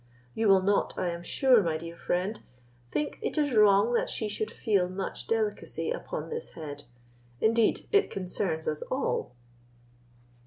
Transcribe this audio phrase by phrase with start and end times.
[0.33, 2.41] You will not, I am sure, my dear friend,
[2.89, 6.85] think it is wrong that she should feel much delicacy upon this head;
[7.39, 9.35] indeed, it concerns us all."